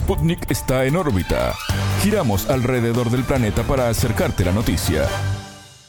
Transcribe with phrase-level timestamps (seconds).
[0.00, 1.54] Sputnik está en órbita.
[2.02, 5.06] Giramos alrededor del planeta para acercarte la noticia.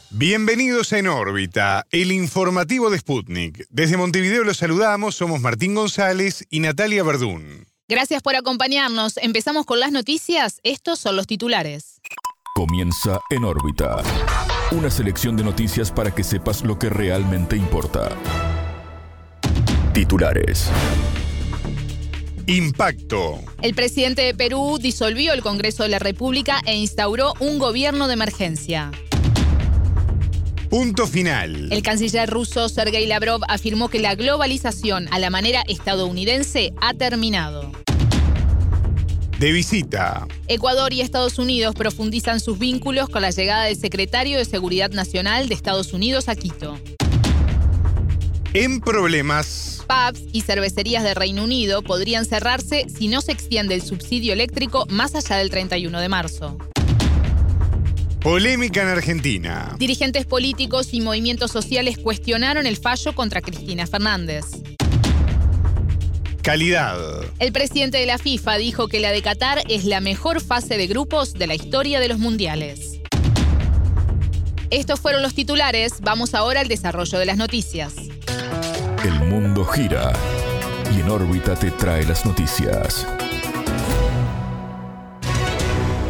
[0.09, 3.65] Bienvenidos a En órbita, el informativo de Sputnik.
[3.69, 7.65] Desde Montevideo los saludamos, somos Martín González y Natalia Verdún.
[7.87, 9.15] Gracias por acompañarnos.
[9.15, 10.59] Empezamos con las noticias.
[10.63, 12.01] Estos son los titulares.
[12.53, 14.03] Comienza En órbita.
[14.71, 18.09] Una selección de noticias para que sepas lo que realmente importa.
[19.93, 20.69] Titulares.
[22.47, 23.39] Impacto.
[23.61, 28.13] El presidente de Perú disolvió el Congreso de la República e instauró un gobierno de
[28.13, 28.91] emergencia.
[30.69, 31.71] Punto final.
[31.71, 37.71] El canciller ruso Sergei Lavrov afirmó que la globalización a la manera estadounidense ha terminado.
[39.37, 40.27] De visita.
[40.47, 45.49] Ecuador y Estados Unidos profundizan sus vínculos con la llegada del secretario de Seguridad Nacional
[45.49, 46.79] de Estados Unidos a Quito.
[48.53, 49.70] En problemas.
[49.91, 54.85] Pubs y cervecerías de Reino Unido podrían cerrarse si no se extiende el subsidio eléctrico
[54.89, 56.57] más allá del 31 de marzo.
[58.21, 59.75] Polémica en Argentina.
[59.77, 64.45] Dirigentes políticos y movimientos sociales cuestionaron el fallo contra Cristina Fernández.
[66.41, 66.97] Calidad.
[67.39, 70.87] El presidente de la FIFA dijo que la de Qatar es la mejor fase de
[70.87, 73.01] grupos de la historia de los mundiales.
[74.69, 78.10] Estos fueron los titulares, vamos ahora al desarrollo de las noticias.
[79.03, 80.13] El mundo gira
[80.95, 83.07] y en órbita te trae las noticias.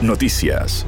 [0.02, 0.86] Noticias.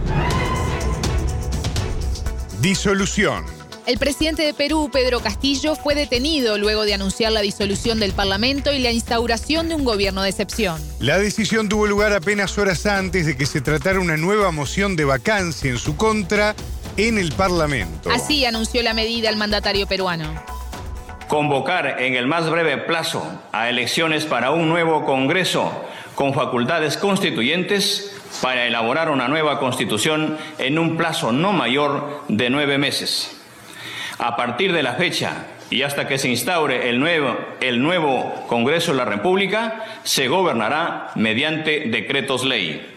[2.59, 3.45] Disolución.
[3.85, 8.73] El presidente de Perú, Pedro Castillo, fue detenido luego de anunciar la disolución del Parlamento
[8.73, 10.81] y la instauración de un gobierno de excepción.
[10.99, 15.05] La decisión tuvo lugar apenas horas antes de que se tratara una nueva moción de
[15.05, 16.53] vacancia en su contra
[16.97, 18.09] en el Parlamento.
[18.11, 20.52] Así anunció la medida el mandatario peruano.
[21.33, 28.21] Convocar en el más breve plazo a elecciones para un nuevo Congreso con facultades constituyentes
[28.39, 33.41] para elaborar una nueva constitución en un plazo no mayor de nueve meses.
[34.19, 38.91] A partir de la fecha y hasta que se instaure el nuevo, el nuevo Congreso
[38.91, 42.93] de la República, se gobernará mediante decretos ley.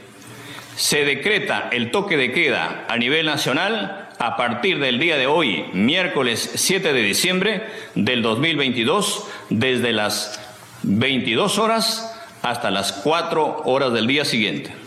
[0.77, 5.66] Se decreta el toque de queda a nivel nacional a partir del día de hoy,
[5.72, 7.62] miércoles 7 de diciembre
[7.94, 10.41] del 2022, desde las
[10.82, 12.12] 22 horas
[12.43, 14.87] hasta las 4 horas del día siguiente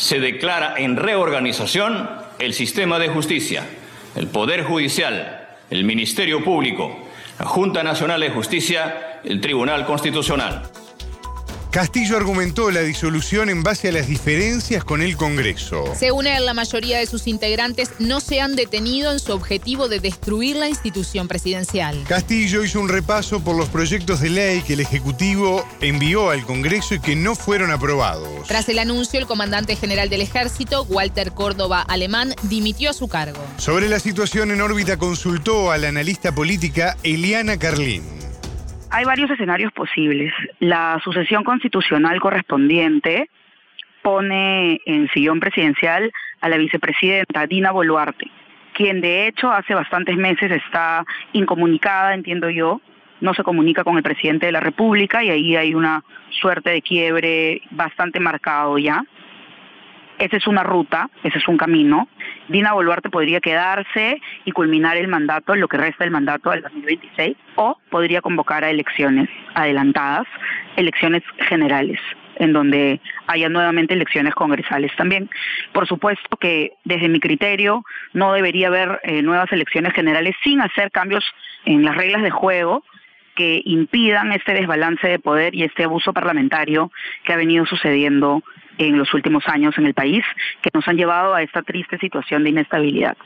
[0.00, 3.66] se declara en reorganización el sistema de justicia,
[4.16, 7.06] el Poder Judicial, el Ministerio Público,
[7.38, 10.62] la Junta Nacional de Justicia, el Tribunal Constitucional.
[11.70, 15.84] Castillo argumentó la disolución en base a las diferencias con el Congreso.
[15.96, 20.00] Según él, la mayoría de sus integrantes no se han detenido en su objetivo de
[20.00, 22.02] destruir la institución presidencial.
[22.08, 26.96] Castillo hizo un repaso por los proyectos de ley que el Ejecutivo envió al Congreso
[26.96, 28.48] y que no fueron aprobados.
[28.48, 33.38] Tras el anuncio, el comandante general del Ejército, Walter Córdoba Alemán, dimitió a su cargo.
[33.58, 38.19] Sobre la situación en órbita consultó a la analista política Eliana Carlín.
[38.92, 40.32] Hay varios escenarios posibles.
[40.58, 43.30] La sucesión constitucional correspondiente
[44.02, 48.26] pone en sillón presidencial a la vicepresidenta Dina Boluarte,
[48.74, 52.80] quien de hecho hace bastantes meses está incomunicada, entiendo yo,
[53.20, 56.82] no se comunica con el presidente de la República y ahí hay una suerte de
[56.82, 59.04] quiebre bastante marcado ya.
[60.18, 62.08] Esa es una ruta, ese es un camino.
[62.50, 67.36] Dina Boluarte podría quedarse y culminar el mandato, lo que resta del mandato del 2026,
[67.54, 70.26] o podría convocar a elecciones adelantadas,
[70.76, 72.00] elecciones generales
[72.36, 75.28] en donde haya nuevamente elecciones congresales también.
[75.72, 77.84] Por supuesto que desde mi criterio
[78.14, 81.24] no debería haber eh, nuevas elecciones generales sin hacer cambios
[81.66, 82.82] en las reglas de juego
[83.36, 86.90] que impidan este desbalance de poder y este abuso parlamentario
[87.24, 88.42] que ha venido sucediendo
[88.80, 90.24] en los últimos años en el país,
[90.62, 93.16] que nos han llevado a esta triste situación de inestabilidad.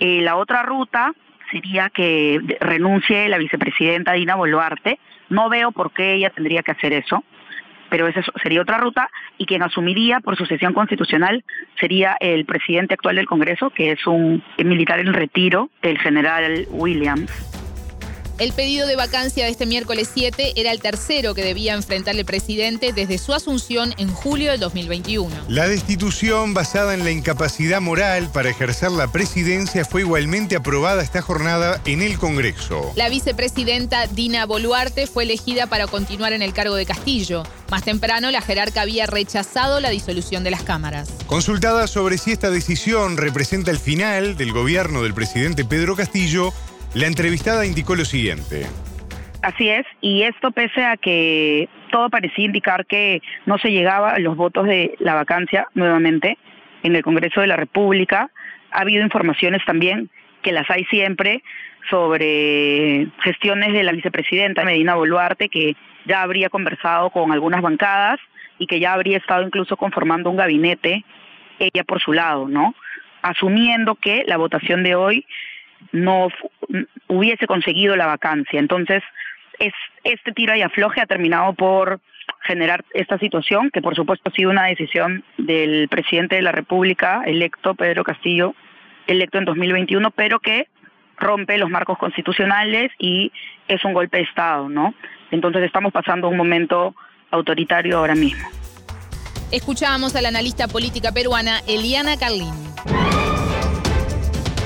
[0.00, 1.12] Eh, la otra ruta
[1.50, 4.98] sería que renuncie la vicepresidenta Dina Boluarte.
[5.28, 7.22] No veo por qué ella tendría que hacer eso,
[7.88, 11.44] pero esa sería otra ruta y quien asumiría por sucesión constitucional
[11.78, 17.49] sería el presidente actual del Congreso, que es un militar en retiro, el general Williams.
[18.40, 22.24] El pedido de vacancia de este miércoles 7 era el tercero que debía enfrentar el
[22.24, 25.28] presidente desde su asunción en julio del 2021.
[25.48, 31.20] La destitución basada en la incapacidad moral para ejercer la presidencia fue igualmente aprobada esta
[31.20, 32.90] jornada en el Congreso.
[32.96, 37.42] La vicepresidenta Dina Boluarte fue elegida para continuar en el cargo de Castillo.
[37.70, 41.10] Más temprano, la jerarca había rechazado la disolución de las cámaras.
[41.26, 46.54] Consultada sobre si esta decisión representa el final del gobierno del presidente Pedro Castillo,
[46.94, 48.66] la entrevistada indicó lo siguiente.
[49.42, 54.18] Así es, y esto pese a que todo parecía indicar que no se llegaba a
[54.18, 56.36] los votos de la vacancia nuevamente
[56.82, 58.30] en el Congreso de la República.
[58.70, 60.10] Ha habido informaciones también
[60.42, 61.42] que las hay siempre
[61.88, 65.76] sobre gestiones de la vicepresidenta Medina Boluarte, que
[66.06, 68.20] ya habría conversado con algunas bancadas
[68.58, 71.04] y que ya habría estado incluso conformando un gabinete,
[71.58, 72.74] ella por su lado, ¿no?
[73.22, 75.26] Asumiendo que la votación de hoy
[75.92, 76.28] no
[77.08, 78.58] hubiese conseguido la vacancia.
[78.58, 79.02] Entonces,
[79.58, 79.72] es,
[80.04, 82.00] este tira y afloje ha terminado por
[82.42, 87.22] generar esta situación, que por supuesto ha sido una decisión del presidente de la República,
[87.26, 88.54] electo Pedro Castillo,
[89.06, 90.68] electo en 2021, pero que
[91.16, 93.30] rompe los marcos constitucionales y
[93.68, 94.94] es un golpe de Estado, ¿no?
[95.30, 96.94] Entonces estamos pasando un momento
[97.30, 98.48] autoritario ahora mismo.
[99.52, 102.54] Escuchábamos a la analista política peruana Eliana Carlín.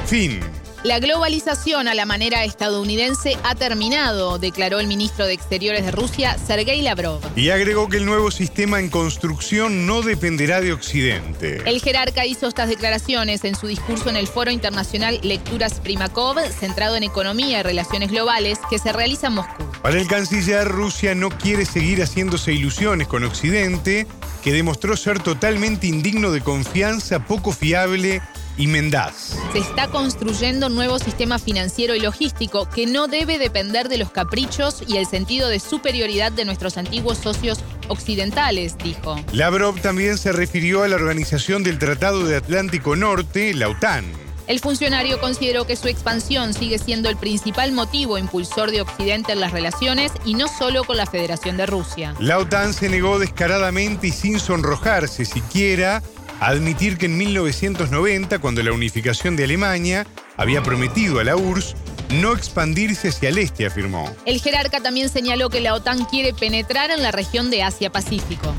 [0.07, 0.54] Fin.
[0.85, 6.37] La globalización a la manera estadounidense ha terminado, declaró el ministro de Exteriores de Rusia,
[6.37, 7.23] Sergei Lavrov.
[7.37, 11.63] Y agregó que el nuevo sistema en construcción no dependerá de Occidente.
[11.65, 16.97] El jerarca hizo estas declaraciones en su discurso en el Foro Internacional Lecturas Primakov, centrado
[16.97, 19.65] en economía y relaciones globales, que se realiza en Moscú.
[19.81, 24.07] Para el canciller, Rusia no quiere seguir haciéndose ilusiones con Occidente,
[24.43, 28.21] que demostró ser totalmente indigno de confianza, poco fiable
[28.57, 29.37] y mendaz.
[29.53, 34.11] Se está construyendo un nuevo sistema financiero y logístico que no debe depender de los
[34.11, 39.17] caprichos y el sentido de superioridad de nuestros antiguos socios occidentales, dijo.
[39.33, 44.05] Lavrov también se refirió a la organización del Tratado de Atlántico Norte, la OTAN.
[44.47, 49.41] El funcionario consideró que su expansión sigue siendo el principal motivo impulsor de Occidente en
[49.41, 52.15] las relaciones y no solo con la Federación de Rusia.
[52.19, 56.03] La OTAN se negó descaradamente y sin sonrojarse siquiera
[56.47, 60.07] admitir que en 1990, cuando la unificación de Alemania
[60.37, 61.77] había prometido a la URSS
[62.11, 64.11] no expandirse hacia el este, afirmó.
[64.27, 68.55] El jerarca también señaló que la OTAN quiere penetrar en la región de Asia-Pacífico.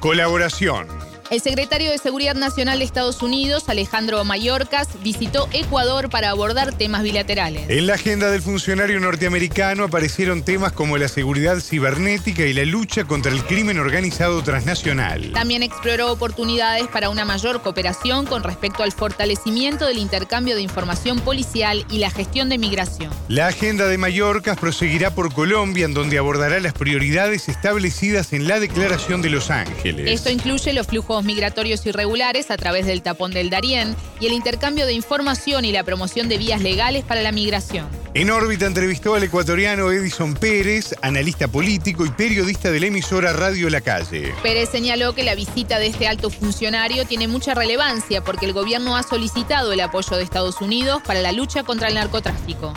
[0.00, 1.05] Colaboración.
[1.28, 7.02] El secretario de Seguridad Nacional de Estados Unidos, Alejandro Mayorkas, visitó Ecuador para abordar temas
[7.02, 7.68] bilaterales.
[7.68, 13.04] En la agenda del funcionario norteamericano aparecieron temas como la seguridad cibernética y la lucha
[13.04, 15.32] contra el crimen organizado transnacional.
[15.32, 21.18] También exploró oportunidades para una mayor cooperación con respecto al fortalecimiento del intercambio de información
[21.18, 23.10] policial y la gestión de migración.
[23.26, 28.60] La agenda de Mallorcas proseguirá por Colombia, en donde abordará las prioridades establecidas en la
[28.60, 30.08] Declaración de Los Ángeles.
[30.08, 34.86] Esto incluye los flujos migratorios irregulares a través del tapón del Darién y el intercambio
[34.86, 37.86] de información y la promoción de vías legales para la migración.
[38.14, 43.68] En órbita entrevistó al ecuatoriano Edison Pérez, analista político y periodista de la emisora Radio
[43.68, 44.32] La Calle.
[44.42, 48.96] Pérez señaló que la visita de este alto funcionario tiene mucha relevancia porque el gobierno
[48.96, 52.72] ha solicitado el apoyo de Estados Unidos para la lucha contra el narcotráfico.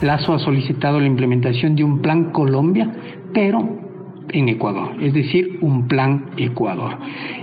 [0.00, 2.92] Lazo ha solicitado la implementación de un plan Colombia,
[3.34, 3.87] pero
[4.32, 6.96] en Ecuador, es decir, un plan Ecuador.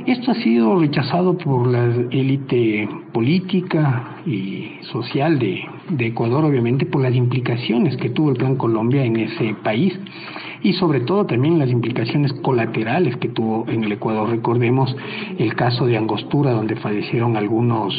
[0.06, 5.64] Esto ha sido rechazado por la élite política y social de,
[6.00, 9.98] Ecuador, obviamente, por las implicaciones que tuvo el plan Colombia en ese país
[10.64, 14.30] y sobre todo también las implicaciones colaterales que tuvo en el Ecuador.
[14.30, 14.96] Recordemos
[15.38, 17.94] el caso de Angostura, donde fallecieron algunos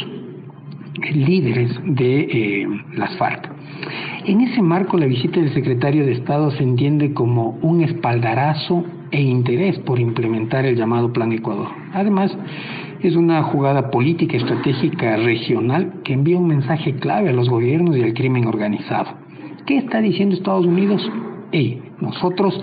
[1.13, 3.51] líderes de eh, las FARC.
[4.27, 8.83] En ese marco, la visita del secretario de Estado se entiende como un espaldarazo
[9.13, 11.69] e interés por implementar el llamado Plan Ecuador.
[11.95, 12.37] Además,
[13.03, 18.03] es una jugada política estratégica regional que envía un mensaje clave a los gobiernos y
[18.03, 19.11] al crimen organizado.
[19.65, 21.09] ¿Qué está diciendo Estados Unidos?
[21.53, 22.61] Hey, nosotros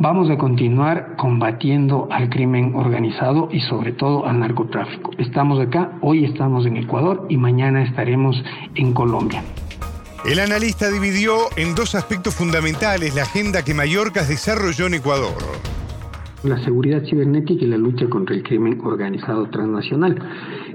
[0.00, 5.12] vamos a continuar combatiendo al crimen organizado y sobre todo al narcotráfico.
[5.18, 8.42] Estamos acá, hoy estamos en Ecuador y mañana estaremos
[8.74, 9.44] en Colombia.
[10.28, 15.32] El analista dividió en dos aspectos fundamentales la agenda que Mallorcas desarrolló en Ecuador.
[16.44, 20.18] La seguridad cibernética y la lucha contra el crimen organizado transnacional,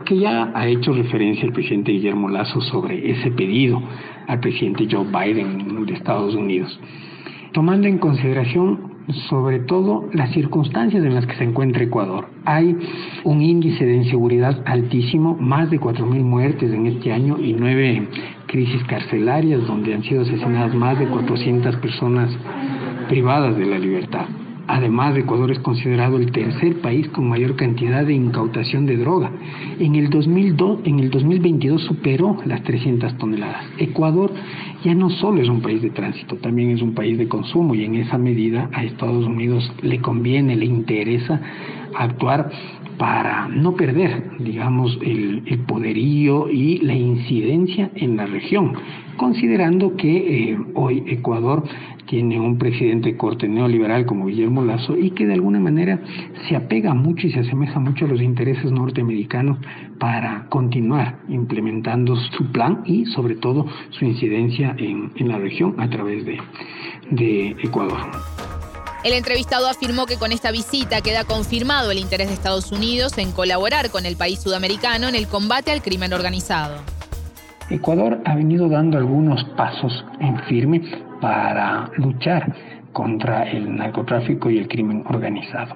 [0.05, 3.79] que ya ha hecho referencia el presidente Guillermo Lazo sobre ese pedido
[4.27, 6.79] al presidente Joe Biden de Estados Unidos.
[7.53, 8.91] Tomando en consideración
[9.29, 12.27] sobre todo las circunstancias en las que se encuentra Ecuador.
[12.45, 12.75] Hay
[13.23, 18.07] un índice de inseguridad altísimo, más de 4.000 muertes en este año y nueve
[18.53, 22.29] crisis carcelarias donde han sido asesinadas más de 400 personas
[23.09, 24.27] privadas de la libertad.
[24.67, 29.31] Además, Ecuador es considerado el tercer país con mayor cantidad de incautación de droga.
[29.79, 33.65] En el, 2002, en el 2022 superó las 300 toneladas.
[33.79, 34.31] Ecuador
[34.83, 37.83] ya no solo es un país de tránsito, también es un país de consumo y
[37.83, 41.41] en esa medida a Estados Unidos le conviene, le interesa
[41.95, 42.51] actuar
[42.97, 48.73] para no perder, digamos, el, poderío y la incidencia en la región,
[49.17, 51.63] considerando que eh, hoy Ecuador
[52.05, 55.99] tiene un presidente de corte neoliberal como Guillermo Lazo y que de alguna manera
[56.47, 59.57] se apega mucho y se asemeja mucho a los intereses norteamericanos
[59.99, 66.25] para continuar implementando su plan y sobre todo su incidencia en, la región a través
[66.25, 66.37] de,
[67.11, 67.99] de Ecuador.
[69.03, 73.33] El entrevistado afirmó que con esta visita queda confirmado el interés de Estados Unidos en
[73.33, 76.77] colaborar con el país sudamericano en el combate al crimen organizado.
[77.69, 80.81] Ecuador ha venido dando algunos pasos en firme
[81.19, 82.55] para luchar
[82.93, 85.75] contra el narcotráfico y el crimen organizado.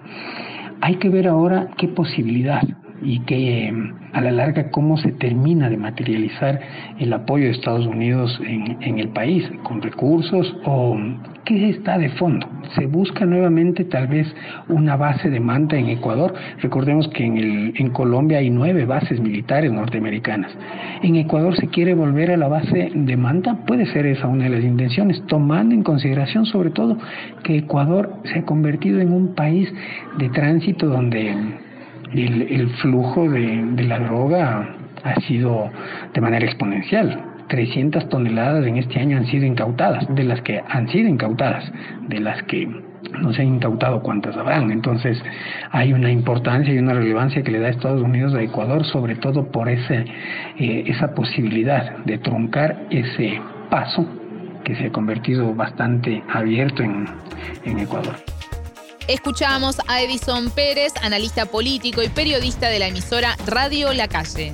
[0.79, 2.61] Hay que ver ahora qué posibilidad
[3.01, 3.73] y que
[4.13, 6.59] a la larga cómo se termina de materializar
[6.99, 10.97] el apoyo de Estados Unidos en, el país, con recursos o
[11.45, 12.47] qué está de fondo.
[12.75, 14.27] Se busca nuevamente tal vez
[14.69, 16.33] una base de manta en Ecuador.
[16.61, 20.51] Recordemos que en, el, en Colombia hay nueve bases militares norteamericanas.
[21.03, 24.49] En Ecuador se quiere volver a la base de manta, puede ser esa una de
[24.49, 26.97] las intenciones, tomando en consideración sobre todo
[27.43, 29.71] que Ecuador se ha convertido en un país
[30.17, 31.35] de tránsito donde
[32.13, 35.69] el, flujo de, la droga ha sido
[36.13, 37.23] de manera exponencial.
[37.49, 41.71] 300 toneladas en este año han sido incautadas, de las que han sido incautadas,
[42.07, 42.67] de las que
[43.21, 44.69] no se han incautado cuántas habrán.
[44.71, 45.21] Entonces
[45.71, 49.49] hay una importancia y una relevancia que le da Estados Unidos a Ecuador, sobre todo
[49.49, 50.05] por ese,
[50.57, 54.05] eh, esa posibilidad de truncar ese paso
[54.63, 57.05] que se ha convertido bastante abierto en,
[57.63, 58.15] en Ecuador.
[59.07, 64.53] Escuchamos a Edison Pérez, analista político y periodista de la emisora Radio La Calle.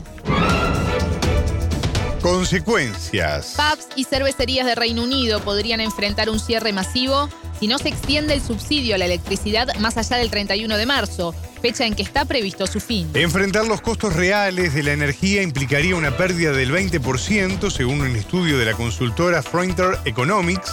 [2.22, 3.56] Consecuencias.
[3.58, 7.30] Pubs y cervecerías de Reino Unido podrían enfrentar un cierre masivo
[7.60, 11.34] si no se extiende el subsidio a la electricidad más allá del 31 de marzo,
[11.60, 13.10] fecha en que está previsto su fin.
[13.16, 18.60] Enfrentar los costos reales de la energía implicaría una pérdida del 20%, según un estudio
[18.60, 20.72] de la consultora Frontier Economics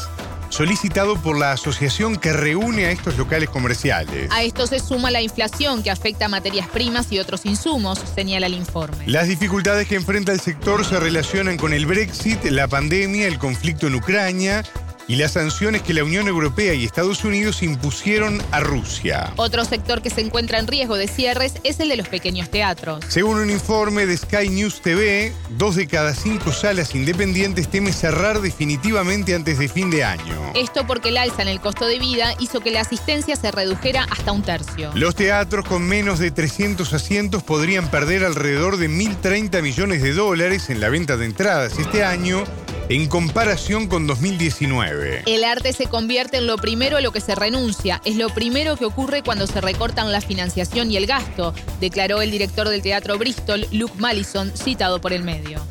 [0.51, 4.31] solicitado por la asociación que reúne a estos locales comerciales.
[4.31, 8.47] A esto se suma la inflación que afecta a materias primas y otros insumos, señala
[8.47, 9.05] el informe.
[9.07, 13.87] Las dificultades que enfrenta el sector se relacionan con el Brexit, la pandemia, el conflicto
[13.87, 14.63] en Ucrania
[15.11, 19.33] y las sanciones que la Unión Europea y Estados Unidos impusieron a Rusia.
[19.35, 23.05] Otro sector que se encuentra en riesgo de cierres es el de los pequeños teatros.
[23.09, 28.41] Según un informe de Sky News TV, dos de cada cinco salas independientes teme cerrar
[28.41, 30.53] definitivamente antes de fin de año.
[30.55, 34.07] Esto porque el alza en el costo de vida hizo que la asistencia se redujera
[34.13, 34.93] hasta un tercio.
[34.95, 40.71] Los teatros con menos de 300 asientos podrían perder alrededor de 1.030 millones de dólares
[40.71, 42.45] en la venta de entradas este año
[42.91, 45.23] en comparación con 2019.
[45.27, 48.03] El arte se convierte en lo primero a lo que se renuncia.
[48.05, 52.33] Es lo primero que ocurre cuando se recortan la financiación y el gasto, declaró el
[52.33, 55.65] director del Teatro Bristol, Luke Mallison, citado por el medio.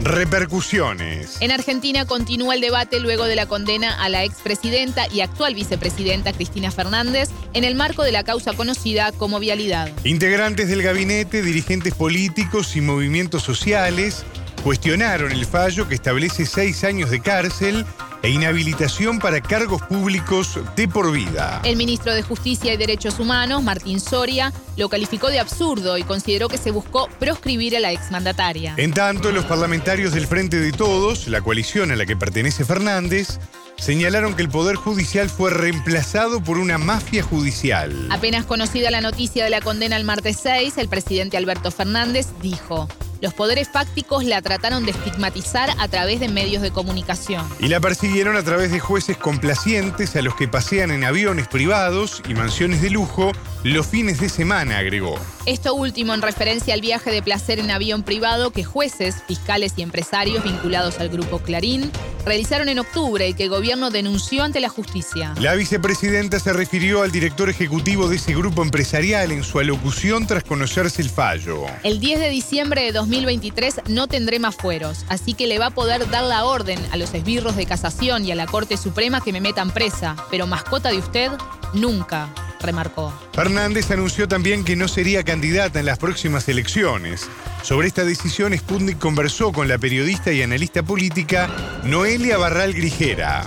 [0.00, 1.36] Repercusiones.
[1.40, 6.32] En Argentina continúa el debate luego de la condena a la expresidenta y actual vicepresidenta
[6.32, 9.90] Cristina Fernández en el marco de la causa conocida como vialidad.
[10.04, 14.24] Integrantes del gabinete, dirigentes políticos y movimientos sociales
[14.62, 17.84] cuestionaron el fallo que establece seis años de cárcel
[18.22, 21.60] e inhabilitación para cargos públicos de por vida.
[21.64, 26.48] El ministro de Justicia y Derechos Humanos, Martín Soria, lo calificó de absurdo y consideró
[26.48, 28.74] que se buscó proscribir a la exmandataria.
[28.76, 33.40] En tanto, los parlamentarios del Frente de Todos, la coalición a la que pertenece Fernández,
[33.76, 38.06] señalaron que el Poder Judicial fue reemplazado por una mafia judicial.
[38.10, 42.88] Apenas conocida la noticia de la condena el martes 6, el presidente Alberto Fernández dijo,
[43.22, 47.48] los poderes fácticos la trataron de estigmatizar a través de medios de comunicación.
[47.60, 52.20] Y la persiguieron a través de jueces complacientes a los que pasean en aviones privados
[52.28, 53.30] y mansiones de lujo
[53.62, 55.14] los fines de semana, agregó.
[55.46, 59.82] Esto último en referencia al viaje de placer en avión privado que jueces, fiscales y
[59.82, 61.92] empresarios vinculados al grupo Clarín
[62.24, 65.34] realizaron en octubre y que el gobierno denunció ante la justicia.
[65.40, 70.44] La vicepresidenta se refirió al director ejecutivo de ese grupo empresarial en su alocución tras
[70.44, 71.64] conocerse el fallo.
[71.82, 75.70] El 10 de diciembre de 2023 no tendré más fueros, así que le va a
[75.70, 79.32] poder dar la orden a los esbirros de casación y a la Corte Suprema que
[79.32, 81.30] me metan presa, pero mascota de usted,
[81.74, 82.28] nunca
[82.62, 83.12] remarcó.
[83.32, 87.30] Fernández anunció también que no sería candidata en las próximas elecciones.
[87.62, 91.48] Sobre esta decisión, Sputnik conversó con la periodista y analista política
[91.84, 93.42] Noelia Barral Grijera.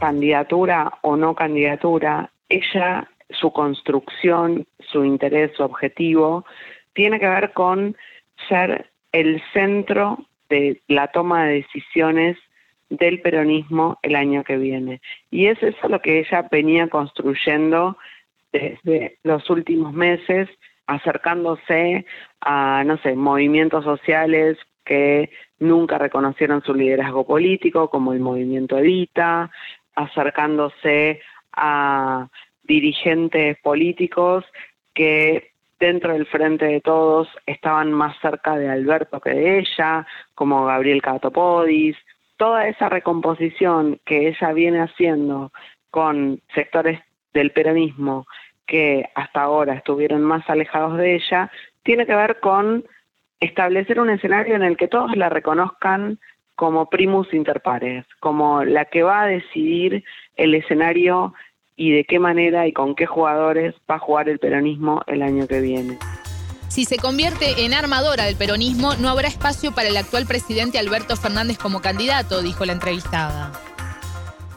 [0.00, 6.44] Candidatura o no candidatura, ella, su construcción, su interés, su objetivo,
[6.94, 7.96] tiene que ver con
[8.48, 10.18] ser el centro
[10.48, 12.36] de la toma de decisiones
[12.90, 15.00] del peronismo el año que viene.
[15.30, 17.96] Y es eso lo que ella venía construyendo
[18.52, 20.48] desde los últimos meses
[20.86, 22.04] acercándose
[22.40, 25.30] a, no sé, movimientos sociales que
[25.60, 29.50] nunca reconocieron su liderazgo político, como el movimiento Evita,
[29.94, 31.20] acercándose
[31.52, 32.28] a
[32.64, 34.44] dirigentes políticos
[34.94, 40.66] que dentro del Frente de Todos estaban más cerca de Alberto que de ella, como
[40.66, 41.96] Gabriel Catopodis.
[42.36, 45.52] Toda esa recomposición que ella viene haciendo
[45.90, 47.00] con sectores
[47.32, 48.26] del peronismo
[48.66, 51.50] que hasta ahora estuvieron más alejados de ella,
[51.82, 52.84] tiene que ver con
[53.40, 56.18] establecer un escenario en el que todos la reconozcan
[56.54, 60.04] como primus inter pares, como la que va a decidir
[60.36, 61.34] el escenario
[61.74, 65.46] y de qué manera y con qué jugadores va a jugar el peronismo el año
[65.46, 65.98] que viene.
[66.68, 71.16] Si se convierte en armadora del peronismo, no habrá espacio para el actual presidente Alberto
[71.16, 73.50] Fernández como candidato, dijo la entrevistada.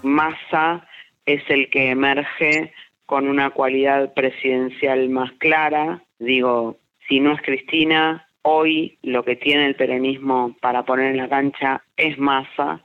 [0.03, 0.86] Massa
[1.25, 2.74] es el que emerge
[3.06, 6.03] con una cualidad presidencial más clara.
[6.20, 6.77] Digo,
[7.08, 11.84] si no es Cristina, hoy lo que tiene el peronismo para poner en la cancha
[11.98, 12.84] es masa.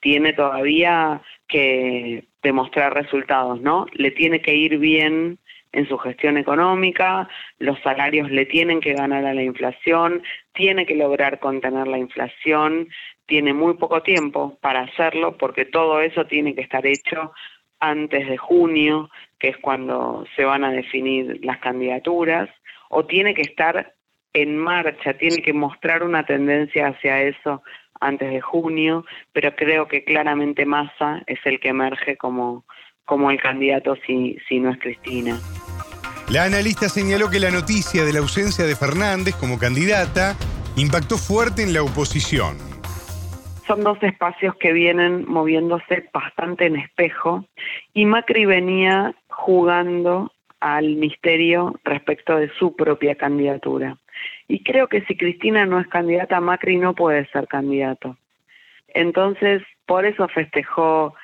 [0.00, 3.86] Tiene todavía que demostrar resultados, ¿no?
[3.92, 5.38] Le tiene que ir bien
[5.72, 7.28] en su gestión económica,
[7.58, 12.88] los salarios le tienen que ganar a la inflación, tiene que lograr contener la inflación,
[13.26, 17.32] tiene muy poco tiempo para hacerlo porque todo eso tiene que estar hecho
[17.80, 22.48] antes de junio, que es cuando se van a definir las candidaturas,
[22.90, 23.94] o tiene que estar
[24.32, 27.62] en marcha, tiene que mostrar una tendencia hacia eso
[28.00, 32.64] antes de junio, pero creo que claramente Massa es el que emerge como,
[33.04, 35.38] como el candidato si, si no es Cristina.
[36.30, 40.36] La analista señaló que la noticia de la ausencia de Fernández como candidata
[40.76, 42.69] impactó fuerte en la oposición
[43.70, 47.44] son dos espacios que vienen moviéndose bastante en espejo
[47.94, 53.96] y Macri venía jugando al misterio respecto de su propia candidatura.
[54.48, 58.16] Y creo que si Cristina no es candidata, Macri no puede ser candidato.
[58.88, 61.14] Entonces, por eso festejó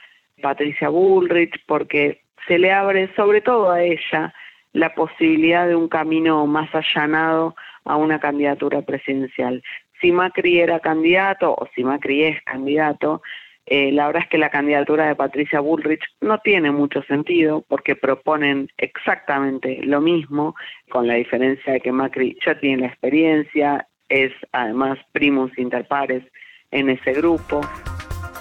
[0.40, 4.32] Patricia Bullrich, porque se le abre, sobre todo a ella,
[4.72, 9.64] la posibilidad de un camino más allanado a una candidatura presidencial
[10.06, 13.22] si Macri era candidato o si Macri es candidato,
[13.66, 17.96] eh, la verdad es que la candidatura de Patricia Bullrich no tiene mucho sentido porque
[17.96, 20.54] proponen exactamente lo mismo,
[20.90, 26.22] con la diferencia de que Macri ya tiene la experiencia, es además primus inter pares
[26.70, 27.62] en ese grupo.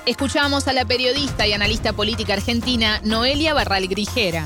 [0.05, 4.43] Escuchamos a la periodista y analista política argentina Noelia Barral Grijera.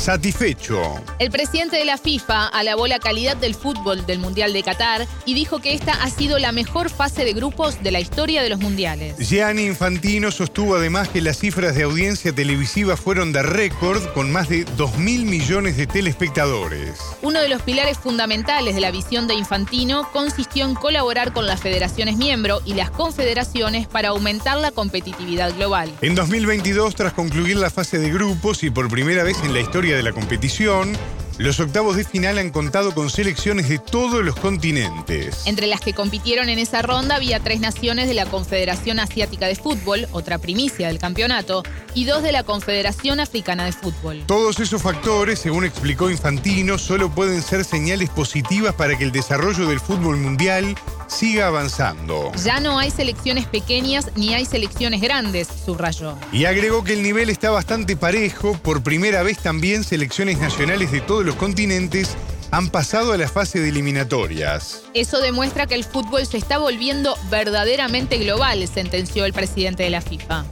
[0.00, 0.80] Satisfecho.
[1.18, 5.34] El presidente de la FIFA alabó la calidad del fútbol del Mundial de Qatar y
[5.34, 8.60] dijo que esta ha sido la mejor fase de grupos de la historia de los
[8.60, 9.18] mundiales.
[9.18, 14.48] Gianni Infantino sostuvo además que las cifras de audiencia televisiva fueron de récord con más
[14.48, 16.98] de 2 mil millones de telespectadores.
[17.20, 21.60] Uno de los pilares fundamentales de la visión de Infantino consistió en colaborar con las
[21.60, 25.92] federaciones miembro y las confederaciones para aumentar la competitividad global.
[26.00, 29.89] En 2022, tras concluir la fase de grupos y por primera vez en la historia
[29.96, 30.92] de la competición,
[31.40, 35.46] los octavos de final han contado con selecciones de todos los continentes.
[35.46, 39.56] Entre las que compitieron en esa ronda había tres naciones de la Confederación Asiática de
[39.56, 41.62] Fútbol, otra primicia del campeonato,
[41.94, 44.22] y dos de la Confederación Africana de Fútbol.
[44.26, 49.66] Todos esos factores, según explicó Infantino, solo pueden ser señales positivas para que el desarrollo
[49.66, 50.76] del fútbol mundial
[51.10, 52.30] siga avanzando.
[52.44, 56.16] Ya no hay selecciones pequeñas ni hay selecciones grandes, subrayó.
[56.32, 58.56] Y agregó que el nivel está bastante parejo.
[58.62, 62.16] Por primera vez también selecciones nacionales de todos los continentes
[62.50, 64.82] han pasado a la fase de eliminatorias.
[64.94, 70.00] Eso demuestra que el fútbol se está volviendo verdaderamente global, sentenció el presidente de la
[70.00, 70.44] FIFA.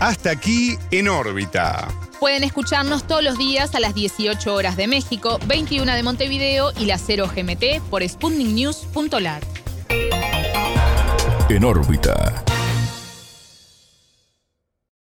[0.00, 1.88] Hasta aquí en órbita.
[2.20, 6.86] Pueden escucharnos todos los días a las 18 horas de México, 21 de Montevideo y
[6.86, 9.44] las 0 GMT por sputniknews.lat.
[11.48, 12.44] En órbita.